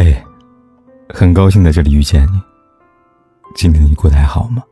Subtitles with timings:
[0.00, 0.16] 嘿，
[1.08, 2.40] 很高兴在这里遇见你。
[3.56, 4.62] 今天你过得还好吗？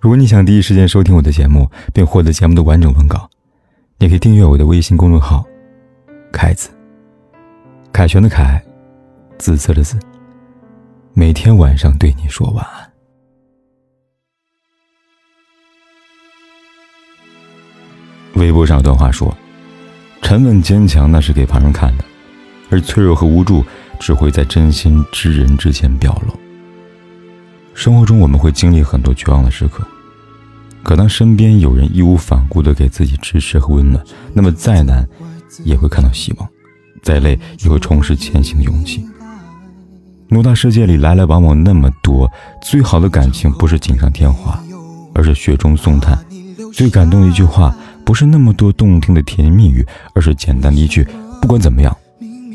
[0.00, 3.28] 如果你想第一时间收听我的节目，并获得节目的完整文稿，
[3.98, 5.44] 你可以订阅我的微信公众号
[6.32, 6.70] “凯子”。
[7.92, 8.64] 凯旋的凯，
[9.36, 9.98] 紫色的紫。
[11.12, 12.90] 每天晚上对你说晚安。
[18.36, 19.36] 微博上有段话说
[20.22, 22.04] ：“沉稳坚强那是给旁人看的，
[22.70, 23.62] 而脆弱和无助。”
[23.98, 26.34] 只会在真心之人之前表露。
[27.74, 29.86] 生活中我们会经历很多绝望的时刻，
[30.82, 35.06] 可当身边有人义无反顾的给自己支持和温暖，那么再难
[35.64, 36.48] 也会看到希望，
[37.02, 39.06] 再累也会重拾前行的勇气。
[40.28, 42.30] 偌大世界里来来往往那么多，
[42.60, 44.62] 最好的感情不是锦上添花，
[45.14, 46.18] 而是雪中送炭。
[46.72, 51.06] 最感动的一句话，不是那么多动听的甜言蜜语，而是简单的一句：
[51.40, 51.96] 不管怎么样，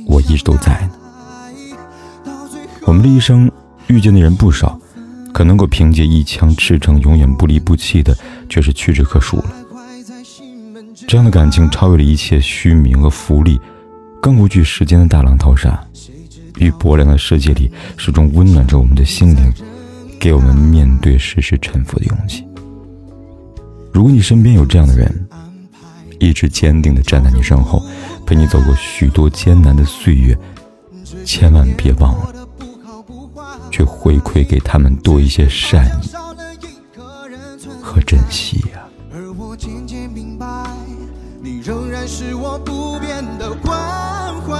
[0.05, 0.87] 我一直都在。
[2.85, 3.49] 我们的一生
[3.87, 4.79] 遇见的人不少，
[5.34, 8.15] 可能够凭借一腔赤诚永远不离不弃的，
[8.49, 9.45] 却是屈指可数了。
[11.07, 13.59] 这样的感情超越了一切虚名和浮利，
[14.21, 15.81] 更无惧时间的大浪淘沙，
[16.57, 19.51] 于薄凉的世界里始终温暖着我们的心灵，
[20.20, 22.45] 给我们面对世事沉浮的勇气。
[23.91, 25.27] 如果你身边有这样的人，
[26.20, 27.81] 一直坚定地站在你身后，
[28.25, 30.37] 陪你走过许多艰难的岁月，
[31.25, 32.43] 千万别忘了。
[33.74, 36.12] 去回馈给他们多一些善意
[37.82, 38.85] 和珍惜呀。
[39.12, 40.46] 而我渐渐明白，
[41.41, 43.74] 你仍然是我不变的关
[44.41, 44.54] 怀。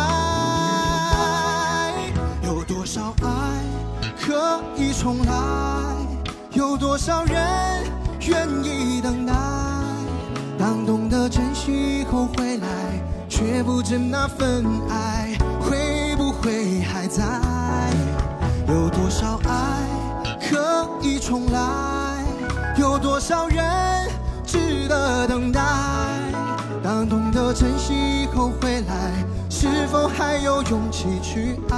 [2.44, 3.62] 有多少爱
[4.20, 5.96] 可以重来？
[6.54, 7.38] 有多少人
[8.22, 9.34] 愿意等待？
[10.58, 12.68] 当懂得珍惜后回来，
[13.30, 17.24] 却不知那份爱会不会还在？
[22.76, 24.10] 有多少人
[24.46, 25.62] 值得等待？
[26.84, 29.12] 当懂得珍惜以后回来，
[29.50, 31.78] 是否还有勇气去爱？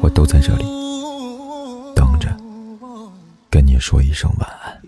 [0.00, 0.64] 我都在这里
[1.94, 2.34] 等着，
[3.50, 4.80] 跟你说一声晚安。